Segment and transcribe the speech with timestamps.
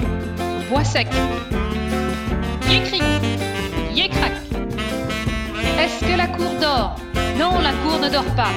[0.00, 1.06] Voix sec.
[2.70, 3.00] Yécri,
[3.94, 4.32] yécrac.
[5.78, 6.96] Est-ce que la cour dort?
[7.38, 8.50] Non, la cour ne dort pas.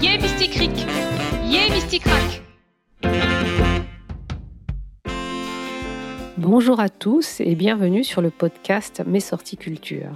[0.00, 0.86] Yé mysticric,
[1.44, 2.42] yé mysticrac.
[6.36, 10.12] Bonjour à tous et bienvenue sur le podcast Mes sorties culture.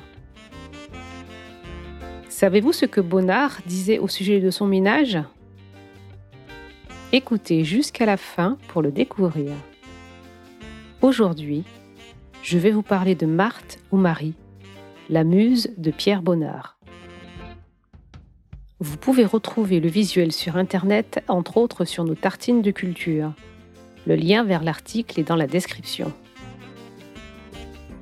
[2.28, 5.18] Savez-vous ce que Bonnard disait au sujet de son ménage?
[7.10, 9.52] Écoutez jusqu'à la fin pour le découvrir.
[11.02, 11.64] Aujourd'hui,
[12.44, 14.34] je vais vous parler de Marthe ou Marie,
[15.10, 16.78] la muse de Pierre Bonnard.
[18.78, 23.32] Vous pouvez retrouver le visuel sur Internet, entre autres sur nos tartines de culture.
[24.06, 26.12] Le lien vers l'article est dans la description.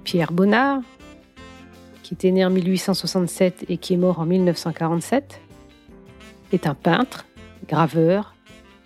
[0.04, 0.82] Pierre Bonnard,
[2.02, 5.40] qui était né en 1867 et qui est mort en 1947,
[6.52, 7.24] est un peintre,
[7.66, 8.34] graveur,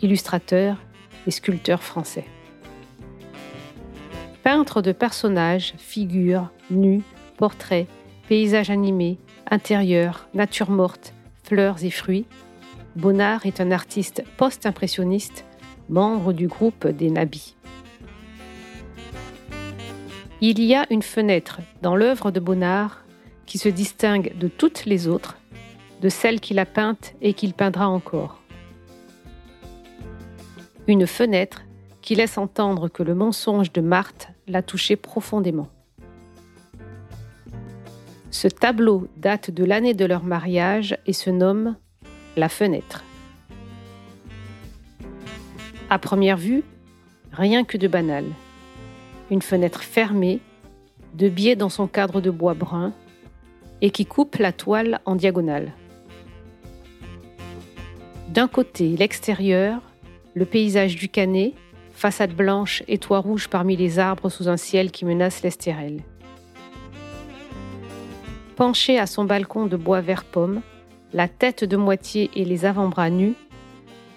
[0.02, 0.76] illustrateur
[1.26, 2.26] et sculpteur français.
[4.44, 7.02] Peintre de personnages, figures, nus,
[7.36, 7.88] portraits,
[8.28, 9.18] paysages animés,
[9.50, 12.26] intérieurs, nature morte, fleurs et fruits,
[12.94, 15.44] Bonnard est un artiste post-impressionniste,
[15.88, 17.56] membre du groupe des Nabis.
[20.40, 23.02] Il y a une fenêtre dans l'œuvre de Bonnard
[23.46, 25.38] qui se distingue de toutes les autres,
[26.00, 28.38] de celles qu'il a peintes et qu'il peindra encore
[30.86, 31.62] une fenêtre
[32.02, 35.68] qui laisse entendre que le mensonge de Marthe l'a touché profondément.
[38.30, 41.76] Ce tableau date de l'année de leur mariage et se nomme
[42.36, 43.04] La fenêtre.
[45.88, 46.64] À première vue,
[47.32, 48.24] rien que de banal.
[49.30, 50.40] Une fenêtre fermée,
[51.14, 52.92] de biais dans son cadre de bois brun,
[53.80, 55.72] et qui coupe la toile en diagonale.
[58.28, 59.80] D'un côté, l'extérieur,
[60.34, 61.54] le paysage du Canet,
[61.94, 66.02] façade blanche et toit rouge parmi les arbres sous un ciel qui menace l'Estérel.
[68.56, 70.60] Penché à son balcon de bois vert pomme,
[71.12, 73.34] la tête de moitié et les avant-bras nus,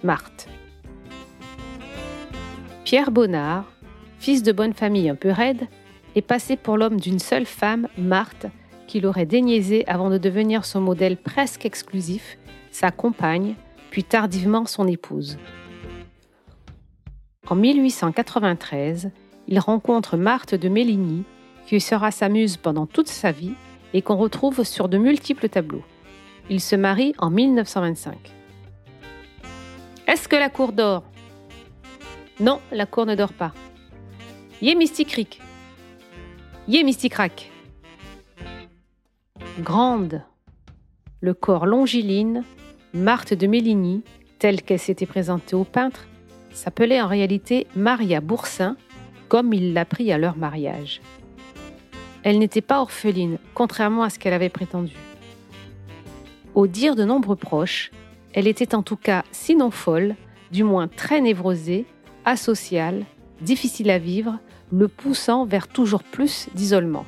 [0.03, 0.47] Marthe.
[2.83, 3.65] Pierre Bonnard,
[4.19, 5.67] fils de bonne famille un peu raide,
[6.15, 8.47] est passé pour l'homme d'une seule femme, Marthe,
[8.87, 12.37] qu'il aurait déniaisé avant de devenir son modèle presque exclusif,
[12.71, 13.55] sa compagne,
[13.91, 15.37] puis tardivement son épouse.
[17.49, 19.11] En 1893,
[19.47, 21.23] il rencontre Marthe de Méligny,
[21.65, 23.53] qui sera sa muse pendant toute sa vie
[23.93, 25.83] et qu'on retrouve sur de multiples tableaux.
[26.49, 28.17] Il se marie en 1925.
[30.07, 31.03] Est-ce que la cour dort?
[32.41, 33.53] Non, la cour ne dort pas.
[34.61, 35.41] Yé Mystic
[36.67, 37.49] Yé Mysticrac.
[39.59, 40.21] Grande.
[41.21, 42.43] Le corps longiline,
[42.93, 44.03] Marthe de Méligny,
[44.37, 46.07] telle qu'elle s'était présentée au peintre,
[46.57, 48.75] s'appelait en réalité Maria Boursin,
[49.29, 51.01] comme il l'a pris à leur mariage.
[52.23, 54.95] Elle n'était pas orpheline, contrairement à ce qu'elle avait prétendu.
[56.55, 57.91] Au dire de nombreux proches,
[58.33, 60.15] elle était en tout cas, sinon folle,
[60.51, 61.85] du moins très névrosée,
[62.25, 63.05] asociale,
[63.41, 64.39] difficile à vivre,
[64.71, 67.05] le poussant vers toujours plus d'isolement.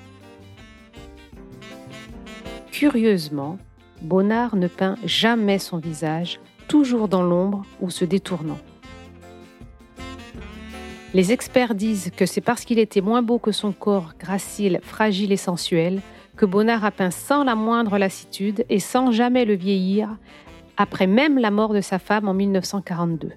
[2.72, 3.58] Curieusement,
[4.02, 8.60] Bonnard ne peint jamais son visage, toujours dans l'ombre ou se détournant.
[11.16, 15.32] Les experts disent que c'est parce qu'il était moins beau que son corps gracile, fragile
[15.32, 16.02] et sensuel
[16.36, 20.16] que Bonnard a peint sans la moindre lassitude et sans jamais le vieillir,
[20.78, 23.32] après même la mort de sa femme en 1942.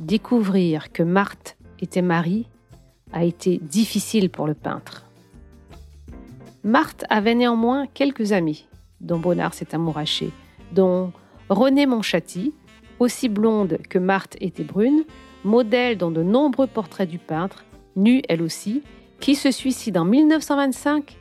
[0.00, 2.46] Découvrir que Marthe était Marie
[3.12, 5.04] a été difficile pour le peintre.
[6.64, 8.66] Marthe avait néanmoins quelques amis
[9.02, 10.30] dont Bonnard s'est amouraché,
[10.72, 11.12] dont
[11.50, 12.54] René Monchatti,
[12.98, 15.04] aussi blonde que Marthe était brune,
[15.44, 17.64] modèle dans de nombreux portraits du peintre,
[17.96, 18.82] nue elle aussi,
[19.20, 21.16] qui se suicide en 1925,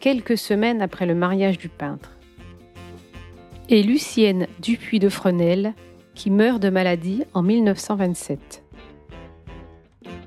[0.00, 2.12] quelques semaines après le mariage du peintre.
[3.68, 5.74] Et Lucienne Dupuis de Fresnel,
[6.14, 8.62] qui meurt de maladie en 1927.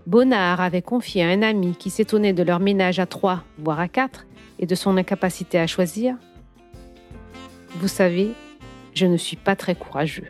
[0.07, 3.87] Bonnard avait confié à un ami qui s'étonnait de leur ménage à trois, voire à
[3.87, 4.25] quatre,
[4.59, 6.15] et de son incapacité à choisir
[7.75, 8.31] Vous savez,
[8.93, 10.29] je ne suis pas très courageux.